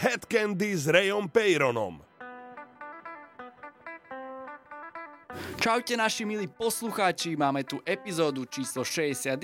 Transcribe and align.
Head 0.00 0.24
Candy 0.32 0.72
s 0.72 0.88
Rayom 0.88 1.28
Peyronom. 1.28 2.00
Čaute 5.60 5.92
naši 5.92 6.24
milí 6.24 6.48
poslucháči, 6.48 7.36
máme 7.36 7.68
tu 7.68 7.84
epizódu 7.84 8.48
číslo 8.48 8.80
61, 8.80 9.36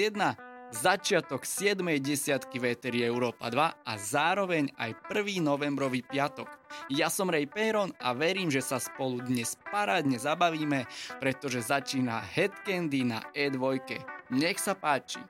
začiatok 0.72 1.44
7. 1.44 1.84
desiatky 2.00 2.56
Véteri 2.56 3.04
Európa 3.04 3.52
2 3.52 3.84
a 3.84 3.92
zároveň 4.00 4.72
aj 4.80 4.96
1. 5.12 5.44
novembrový 5.44 6.00
piatok. 6.00 6.48
Ja 6.88 7.12
som 7.12 7.28
Ray 7.28 7.44
Peyron 7.44 7.92
a 8.00 8.16
verím, 8.16 8.48
že 8.48 8.64
sa 8.64 8.80
spolu 8.80 9.20
dnes 9.28 9.60
parádne 9.68 10.16
zabavíme, 10.16 10.88
pretože 11.20 11.68
začína 11.68 12.24
Headcandy 12.32 13.04
na 13.04 13.20
E2. 13.36 13.60
Nech 14.32 14.56
sa 14.56 14.72
páči. 14.72 15.20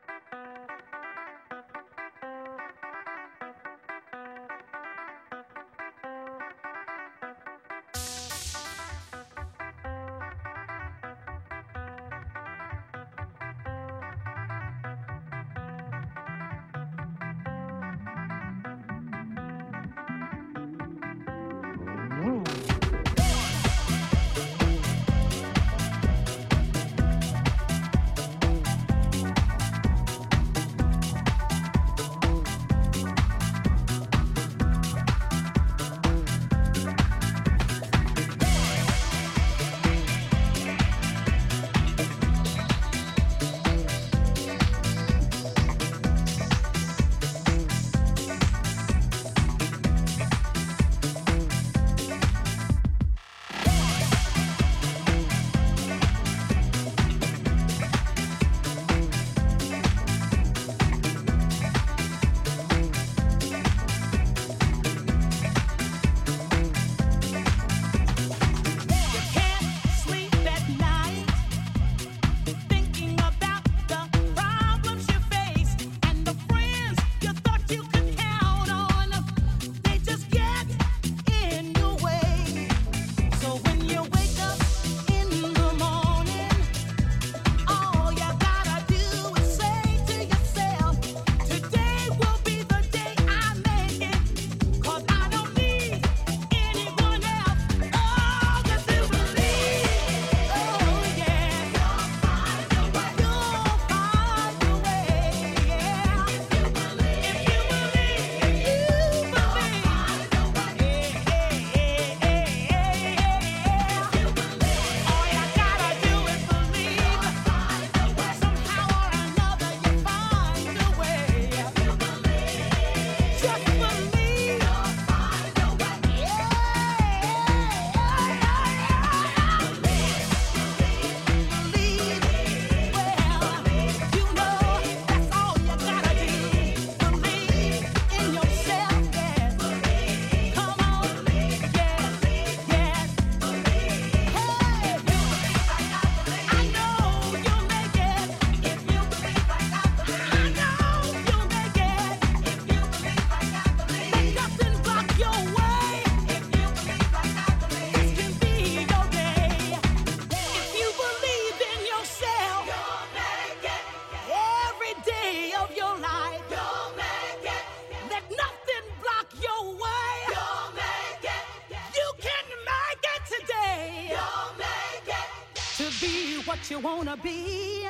you 176.70 176.78
want 176.80 177.08
to 177.08 177.16
be, 177.18 177.86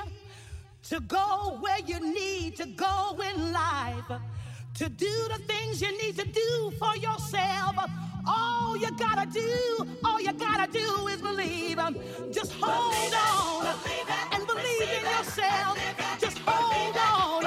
to 0.89 1.01
go 1.01 1.57
where 1.61 1.79
you 1.87 1.99
need 2.01 2.57
to 2.57 2.67
go 2.67 3.19
in 3.31 3.53
life, 3.53 4.11
to 4.75 4.89
do 4.89 5.13
the 5.29 5.39
things 5.47 5.81
you 5.81 5.91
need 6.03 6.17
to 6.19 6.27
do 6.27 6.73
for 6.79 6.97
yourself. 6.97 7.77
All 8.27 8.77
you 8.77 8.91
gotta 8.99 9.27
do, 9.31 9.87
all 10.05 10.21
you 10.21 10.33
gotta 10.33 10.71
do 10.71 11.07
is 11.09 11.23
believe. 11.23 11.79
Just 12.33 12.53
hold 12.61 12.93
believe 12.93 13.13
it, 13.13 13.17
on 13.17 13.63
believe 13.83 14.09
it, 14.09 14.35
and 14.35 14.47
believe, 14.47 14.65
believe 14.65 14.99
in 14.99 15.05
yourself. 15.05 15.79
It, 15.79 16.21
Just 16.21 16.39
hold 16.45 16.97
on. 16.97 17.46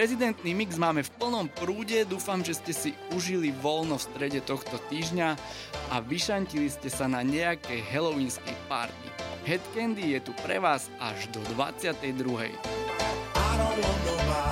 Rezidentný 0.00 0.56
mix 0.56 0.80
máme 0.80 1.04
v 1.04 1.12
plnom 1.20 1.44
prúde, 1.52 2.08
dúfam, 2.08 2.40
že 2.40 2.56
ste 2.56 2.72
si 2.72 2.90
užili 3.12 3.52
voľno 3.52 4.00
v 4.00 4.06
strede 4.08 4.40
tohto 4.40 4.80
týždňa 4.88 5.36
a 5.92 6.00
vyšantili 6.00 6.72
ste 6.72 6.88
sa 6.88 7.04
na 7.04 7.20
nejakej 7.20 7.84
halloweenskej 7.84 8.56
party. 8.64 9.06
Head 9.44 9.60
Candy 9.76 10.16
je 10.16 10.24
tu 10.24 10.32
pre 10.40 10.56
vás 10.56 10.88
až 10.96 11.28
do 11.36 11.44
22. 11.52 12.00
I 12.00 12.52
don't 13.60 14.24
want. 14.24 14.49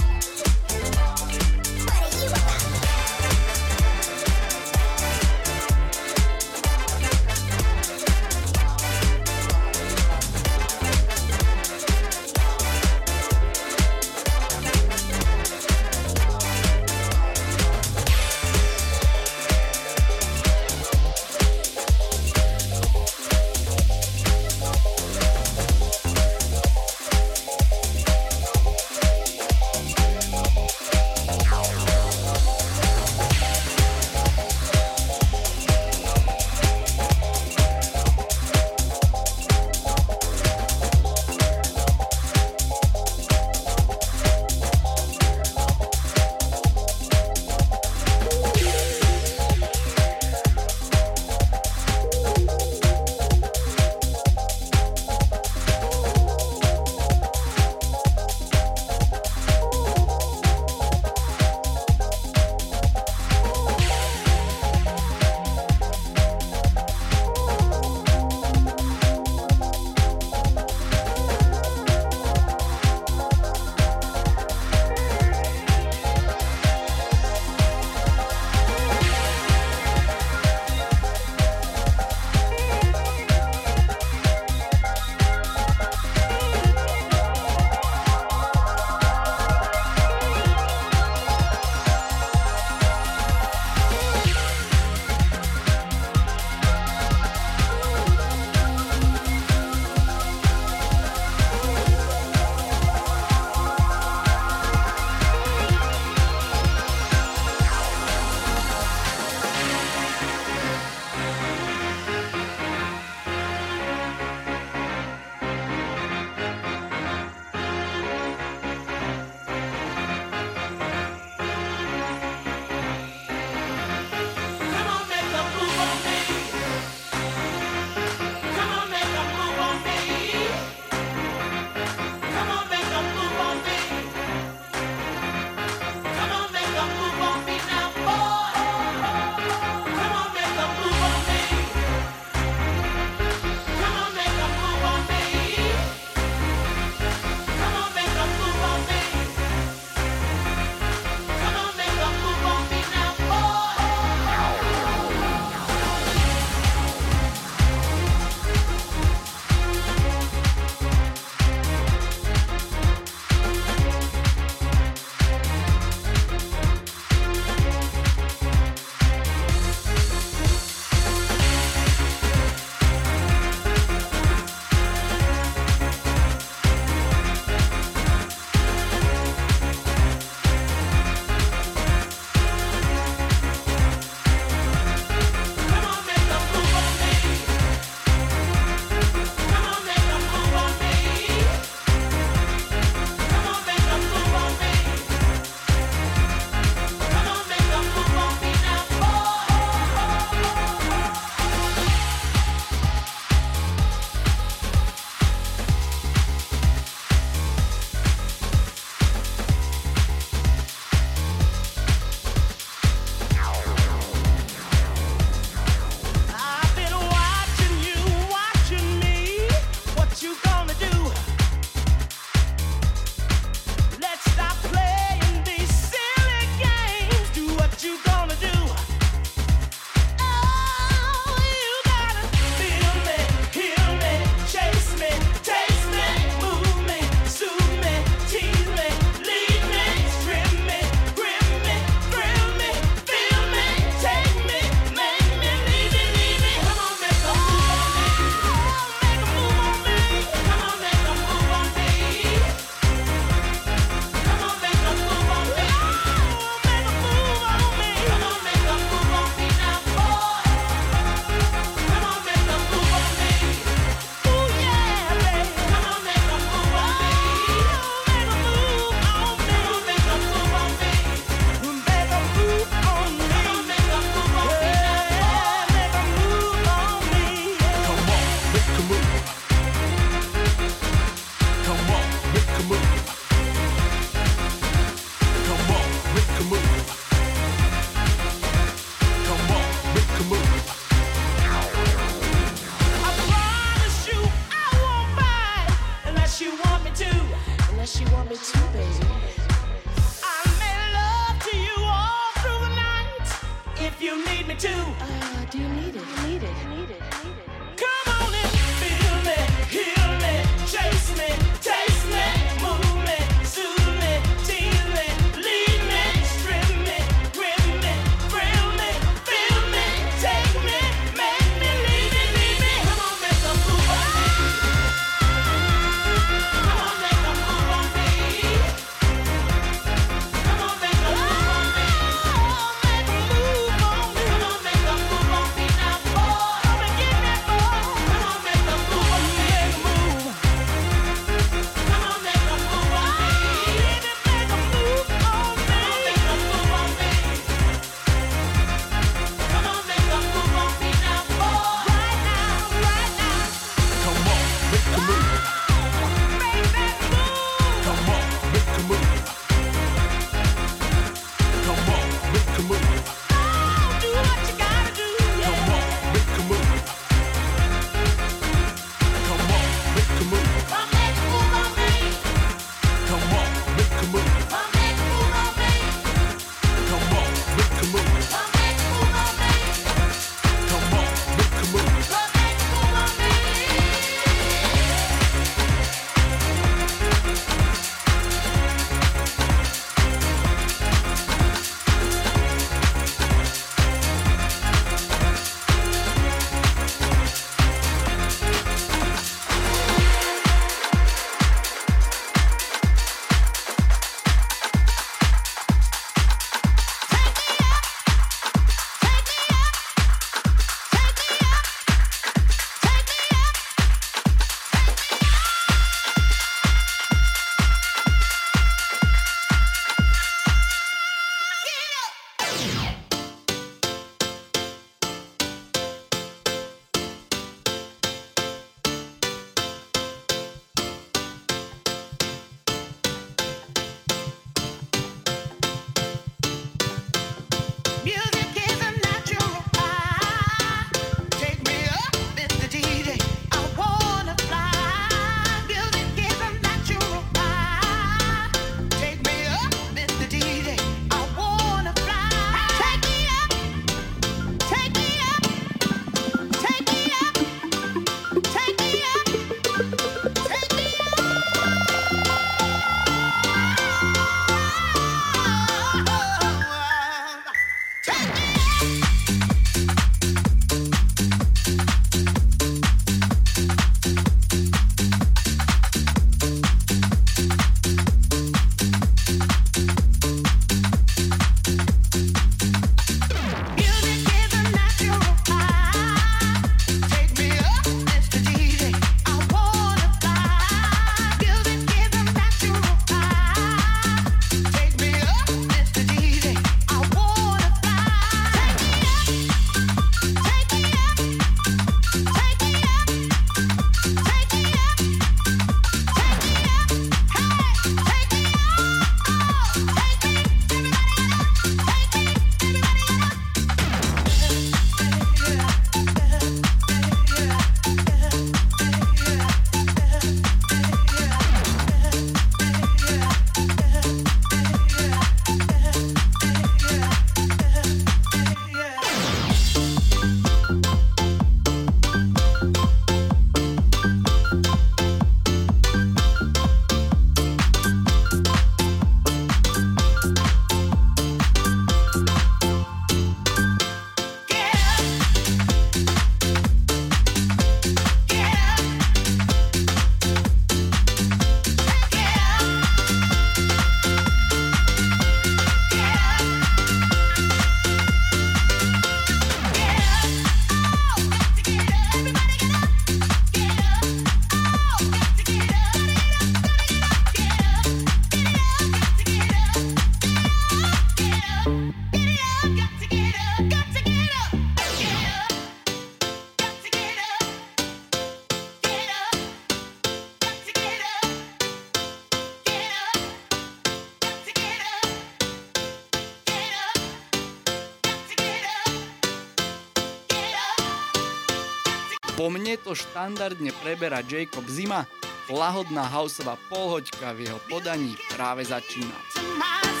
Mne 592.71 592.87
to 592.87 592.95
štandardne 592.95 593.75
preberá 593.83 594.23
Jacob 594.23 594.63
Zima, 594.63 595.03
lahodná 595.51 596.07
houseová 596.07 596.55
polhoďka 596.71 597.35
v 597.35 597.51
jeho 597.51 597.59
podaní 597.67 598.15
práve 598.31 598.63
začína. 598.63 599.11
You 599.35 600.00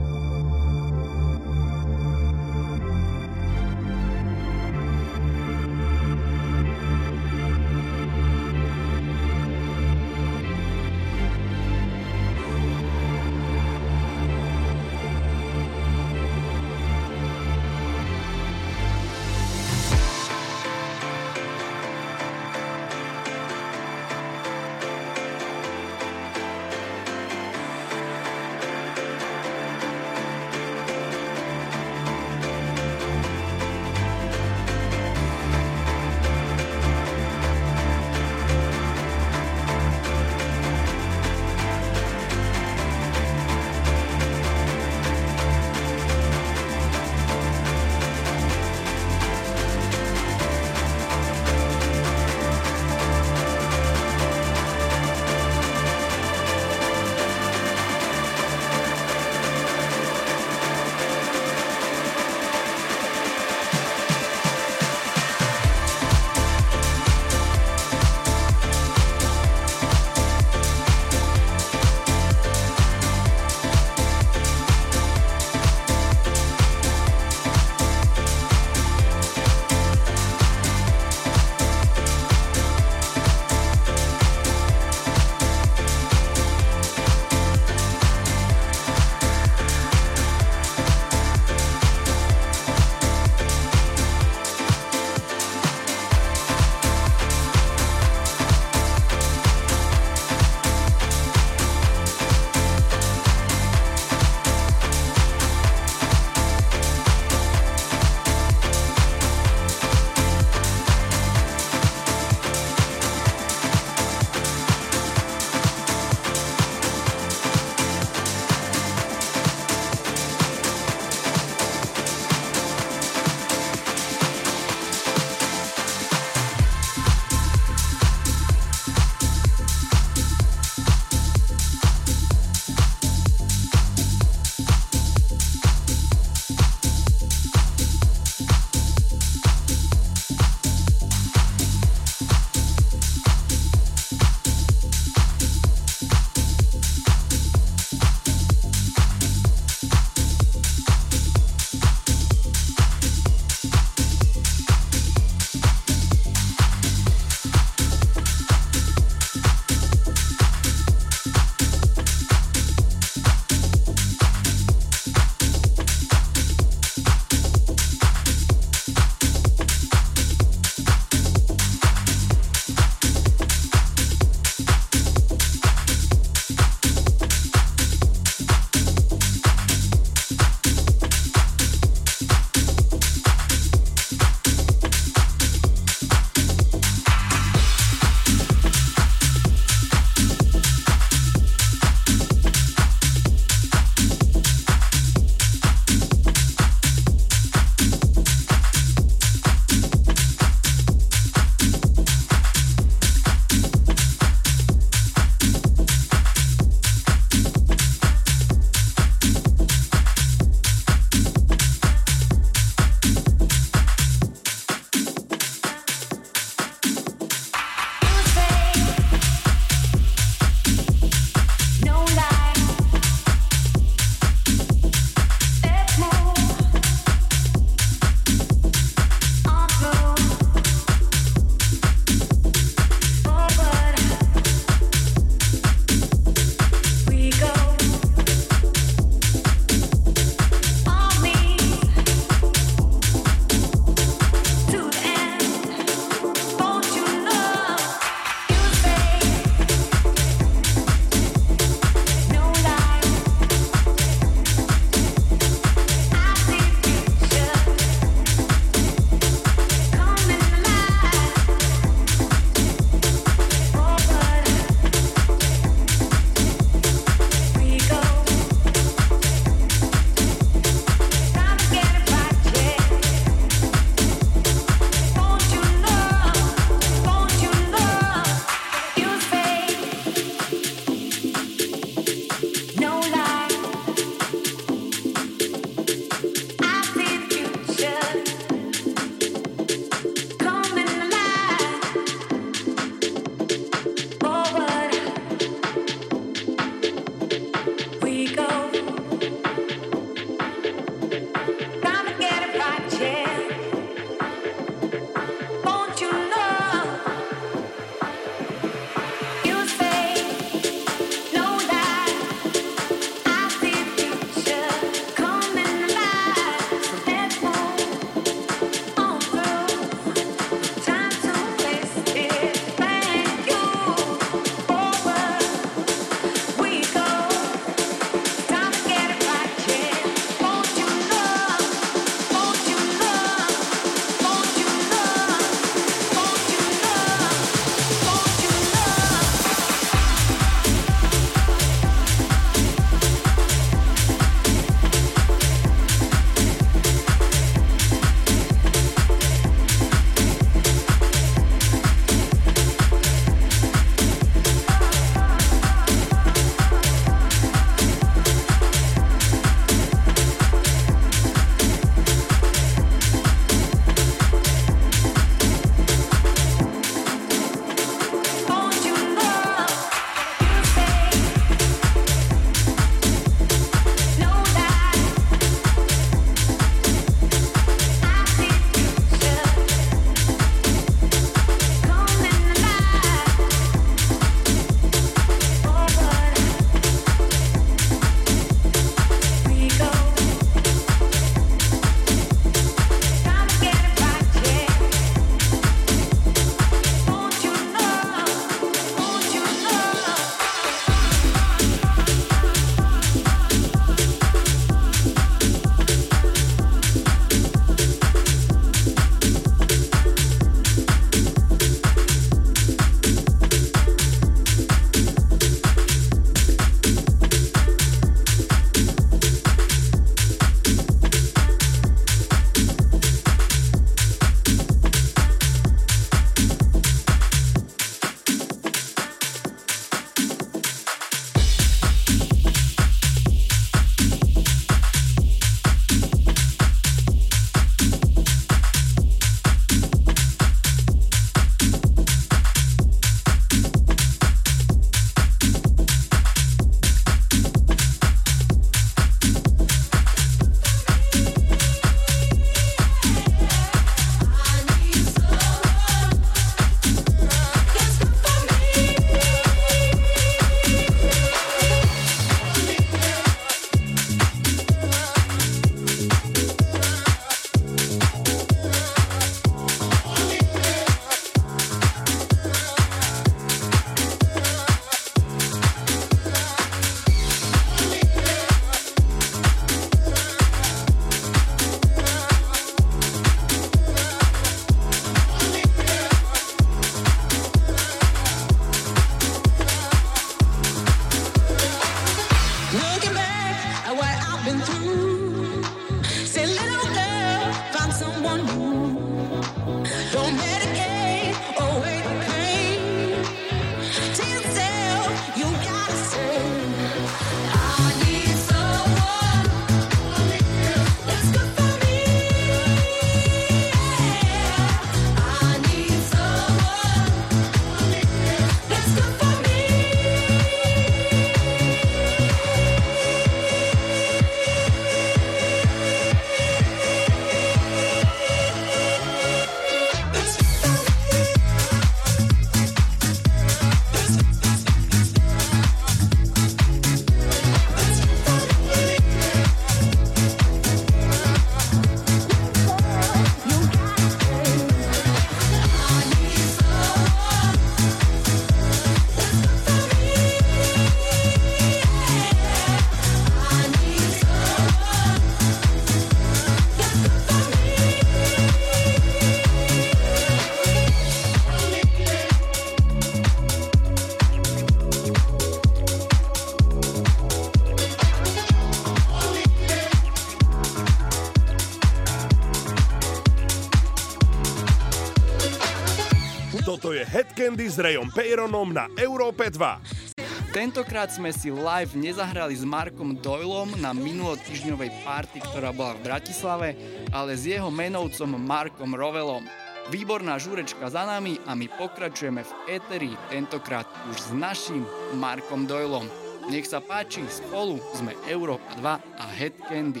Candy 577.36 577.68
s 577.68 577.76
Rayom 577.76 578.08
Peyronom 578.08 578.72
na 578.72 578.88
Európe 578.96 579.52
2. 579.52 580.56
Tentokrát 580.56 581.12
sme 581.12 581.28
si 581.36 581.52
live 581.52 581.92
nezahrali 581.92 582.56
s 582.56 582.64
Markom 582.64 583.12
Doylom 583.12 583.76
na 583.76 583.92
minulotýždňovej 583.92 585.04
party, 585.04 585.44
ktorá 585.44 585.68
bola 585.68 585.92
v 586.00 586.04
Bratislave, 586.08 586.68
ale 587.12 587.36
s 587.36 587.44
jeho 587.44 587.68
menovcom 587.68 588.40
Markom 588.40 588.96
Rovelom. 588.96 589.44
Výborná 589.92 590.40
žúrečka 590.40 590.88
za 590.88 591.04
nami 591.04 591.36
a 591.44 591.52
my 591.52 591.68
pokračujeme 591.76 592.40
v 592.40 592.52
Eteri, 592.72 593.12
tentokrát 593.28 593.84
už 594.08 594.16
s 594.16 594.30
naším 594.32 594.88
Markom 595.20 595.68
Doylom. 595.68 596.08
Nech 596.48 596.64
sa 596.64 596.80
páči, 596.80 597.20
spolu 597.28 597.76
sme 597.92 598.16
Európa 598.32 598.80
2 598.80 598.96
a 598.96 599.24
Head 599.36 599.60
Candy. 599.68 600.00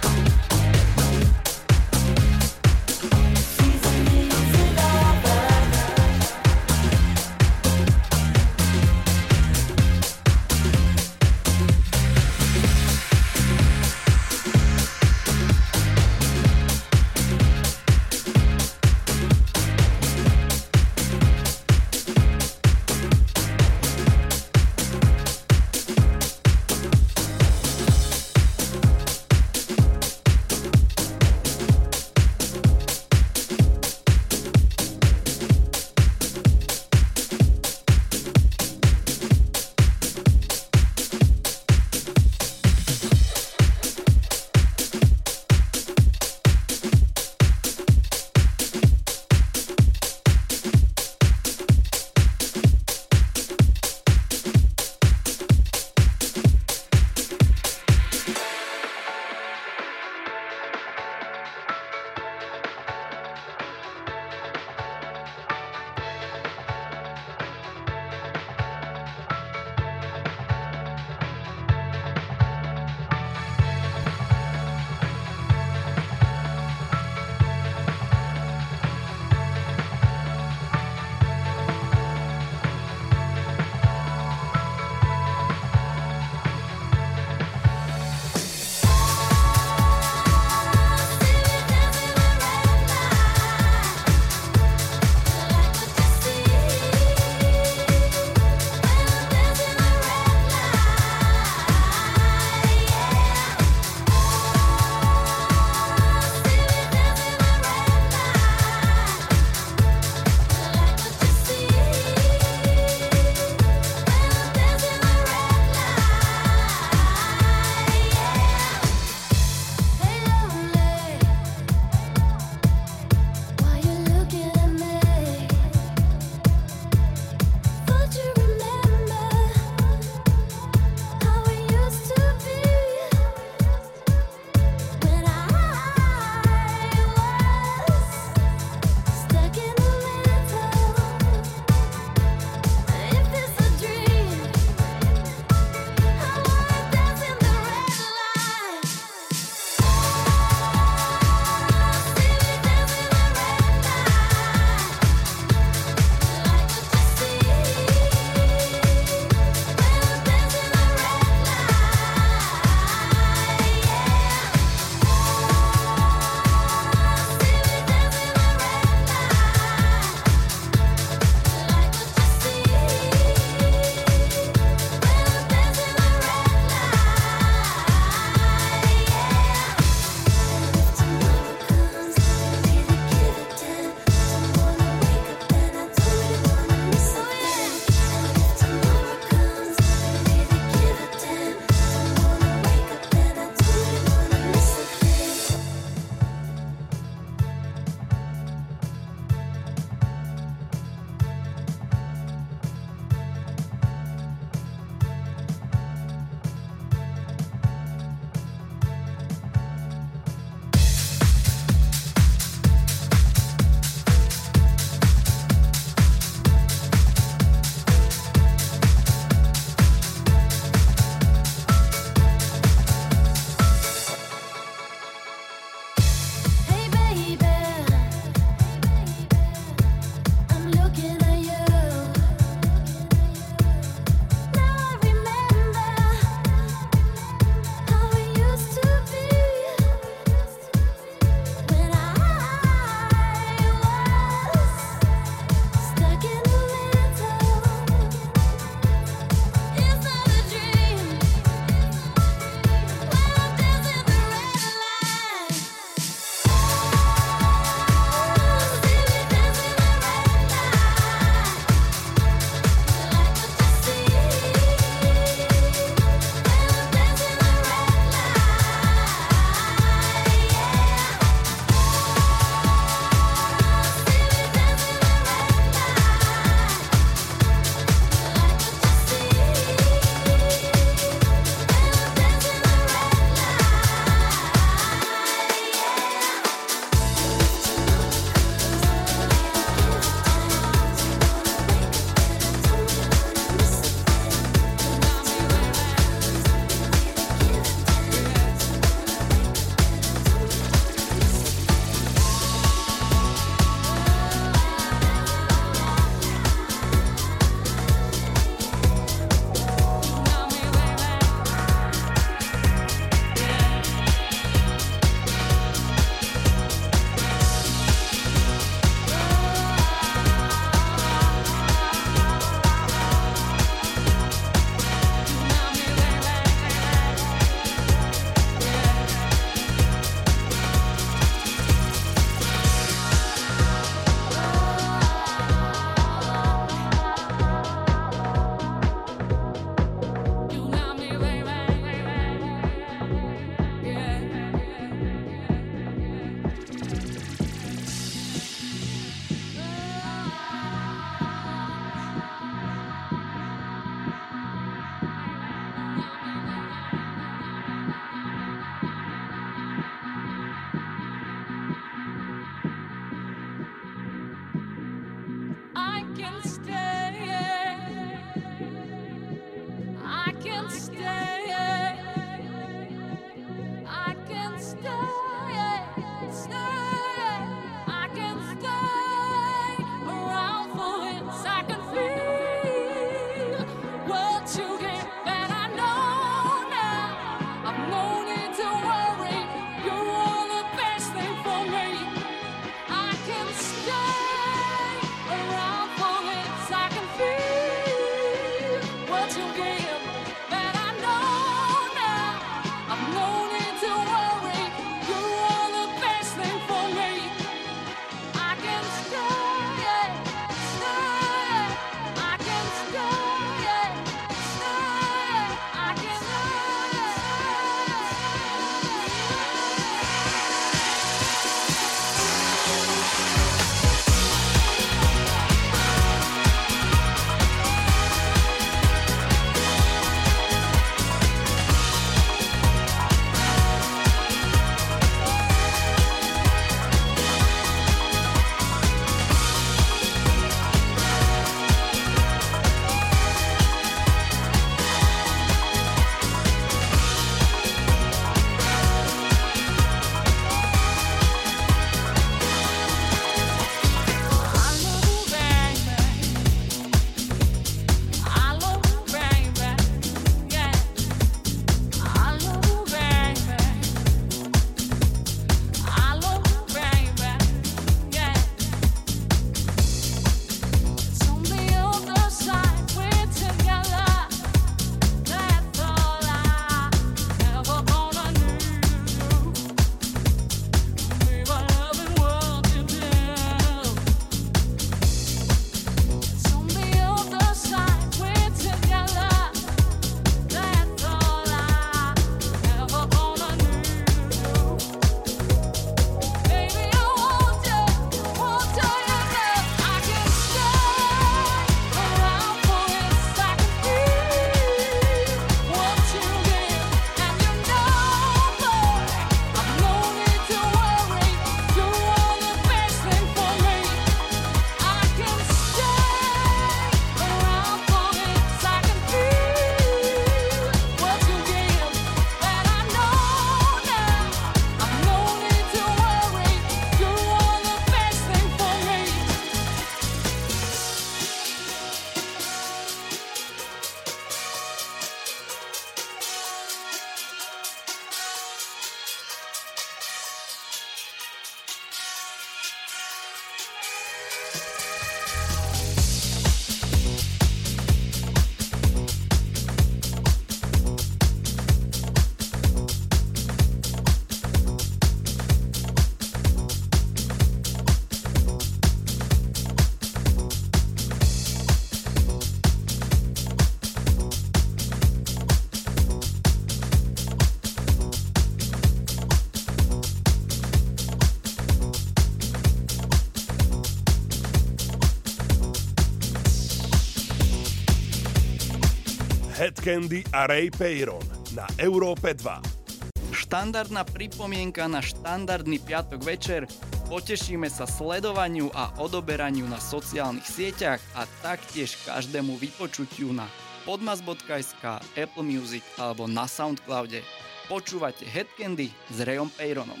Candy 579.84 580.24
a 580.32 580.48
Ray 580.48 580.72
Peyron 580.72 581.20
na 581.52 581.68
Európe 581.76 582.32
2. 582.32 583.36
Štandardná 583.36 584.08
pripomienka 584.08 584.88
na 584.88 585.04
štandardný 585.04 585.76
piatok 585.76 586.24
večer. 586.24 586.64
Potešíme 587.12 587.68
sa 587.68 587.84
sledovaniu 587.84 588.72
a 588.72 588.96
odoberaniu 588.96 589.68
na 589.68 589.76
sociálnych 589.76 590.48
sieťach 590.48 591.04
a 591.12 591.28
taktiež 591.44 592.00
každému 592.08 592.56
vypočutiu 592.56 593.36
na 593.36 593.44
podmas.sk, 593.84 595.04
Apple 595.20 595.44
Music 595.44 595.84
alebo 596.00 596.24
na 596.24 596.48
Soundcloude. 596.48 597.20
Počúvate 597.68 598.24
Headcandy 598.24 598.88
s 598.88 599.16
Rayom 599.20 599.52
Peyronom. 599.52 600.00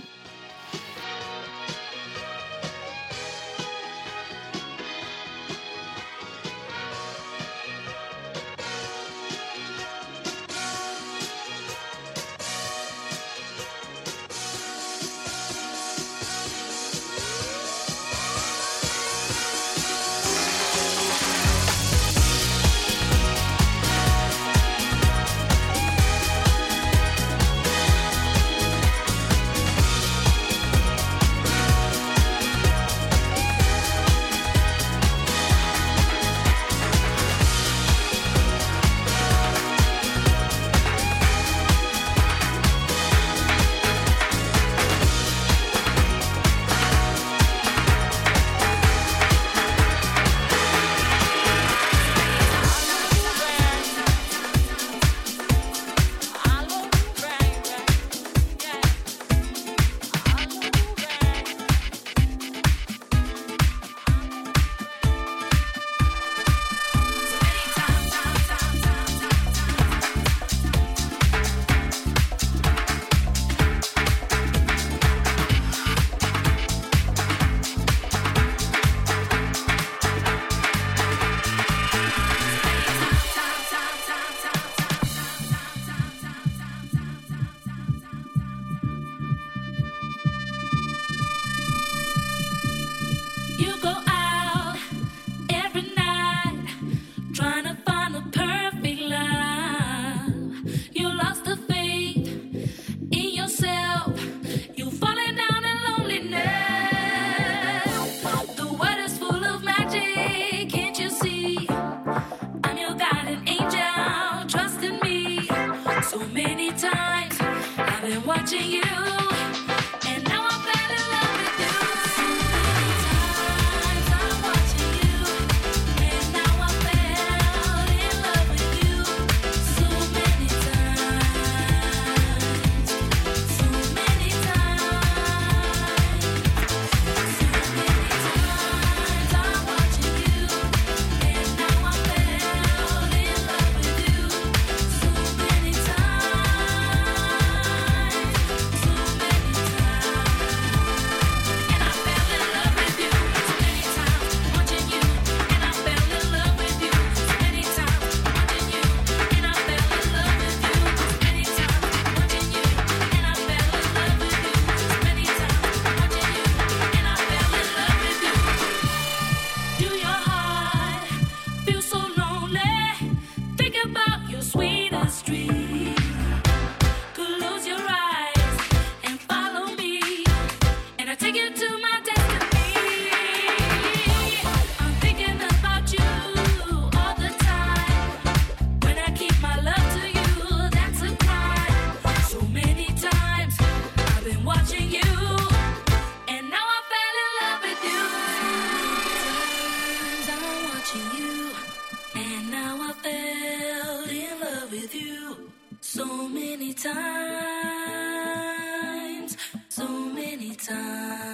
time. 210.66 211.33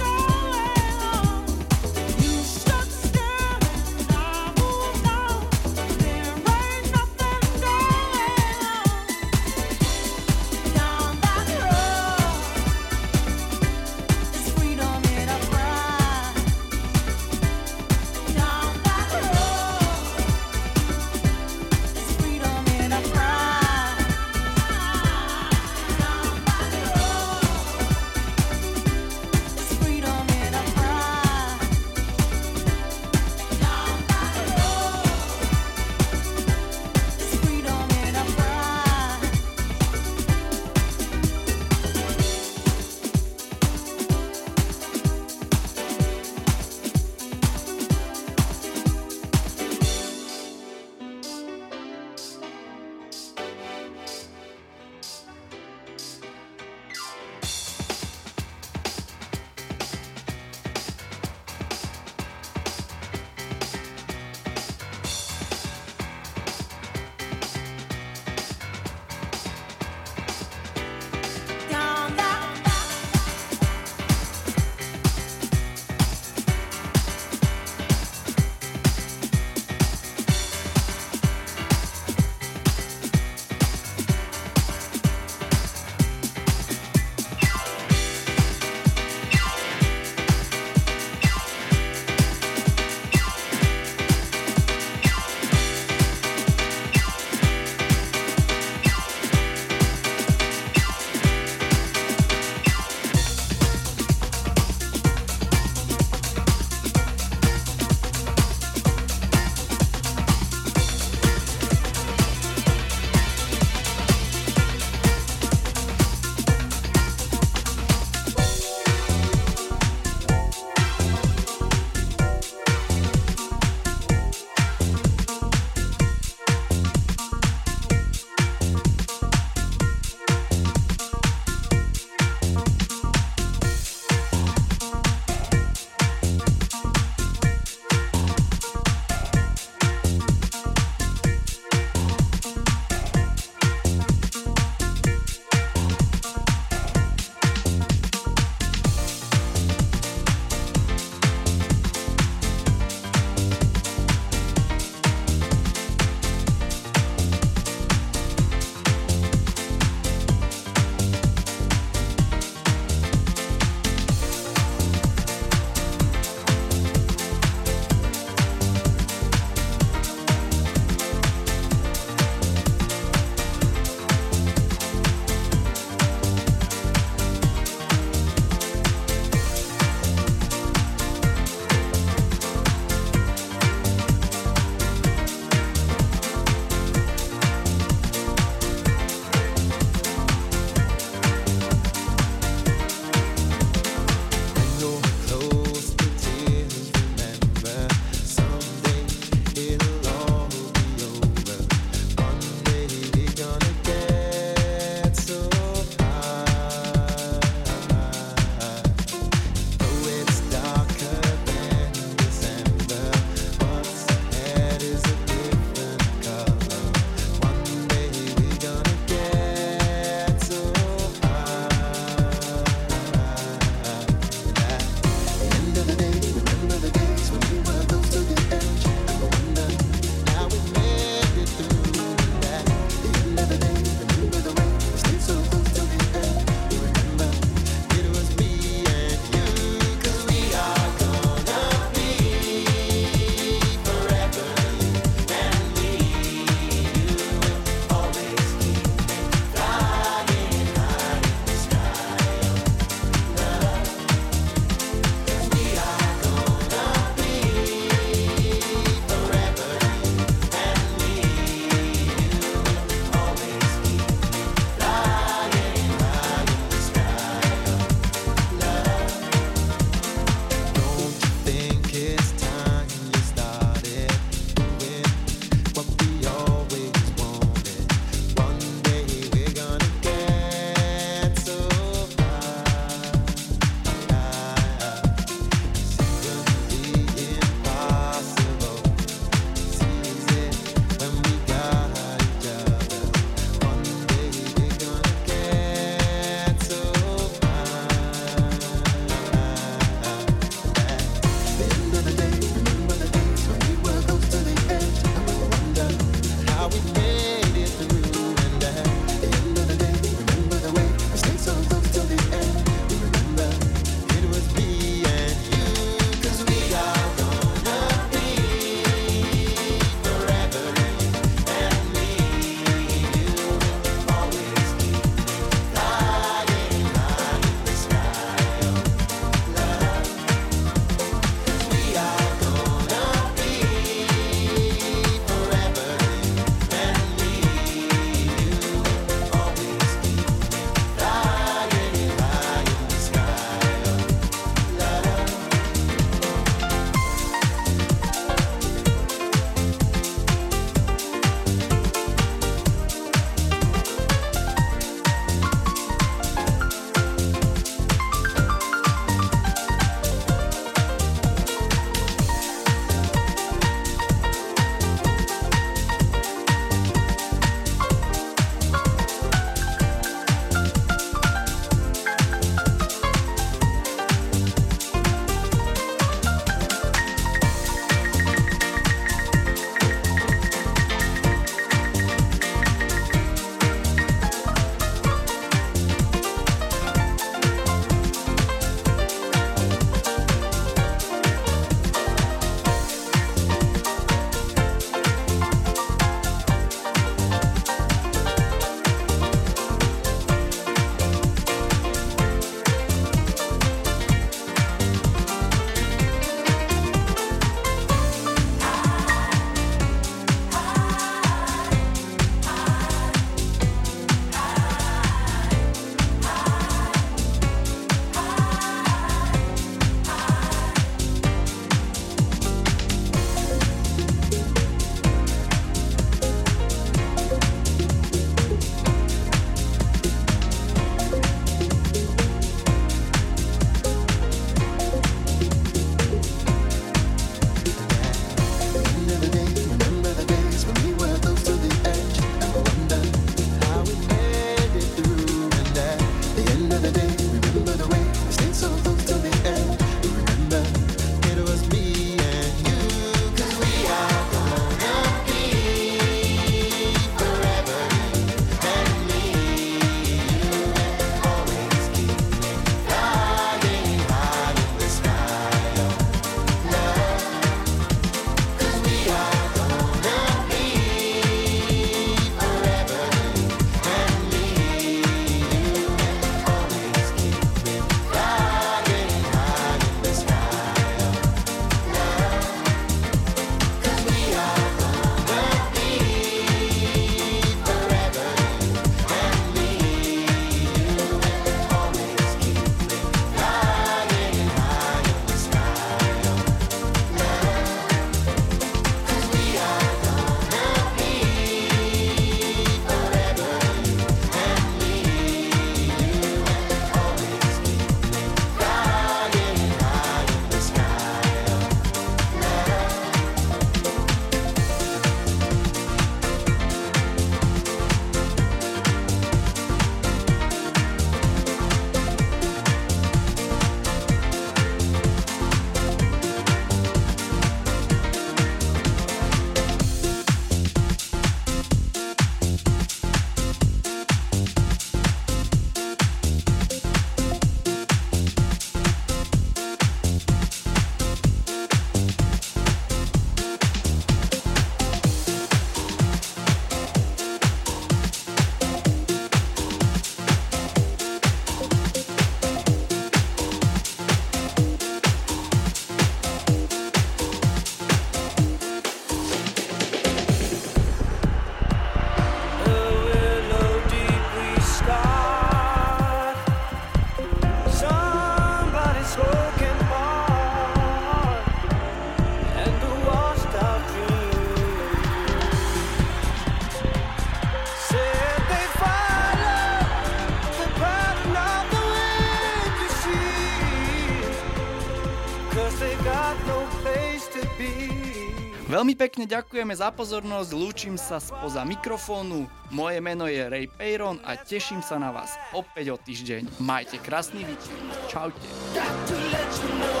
pekne 589.00 589.24
ďakujeme 589.24 589.72
za 589.72 589.88
pozornosť, 589.88 590.52
lúčim 590.52 591.00
sa 591.00 591.16
spoza 591.16 591.64
mikrofónu. 591.64 592.44
Moje 592.68 593.00
meno 593.00 593.24
je 593.24 593.40
Ray 593.40 593.64
Peyron 593.64 594.20
a 594.20 594.36
teším 594.36 594.84
sa 594.84 595.00
na 595.00 595.08
vás 595.08 595.40
opäť 595.56 595.88
o 595.88 595.96
týždeň. 595.96 596.60
Majte 596.60 597.00
krásny 597.00 597.48
víkend. 597.48 597.80
Čaute. 598.12 598.44
Got 598.76 598.92
to 599.08 599.16
let 599.32 599.52
you 599.56 599.72
know, 599.80 600.00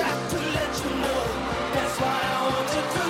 got 0.00 0.20
to 0.32 0.40
let 0.40 0.72
you 0.80 0.92
know, 0.96 1.20
that's 1.76 1.96
why 2.00 3.01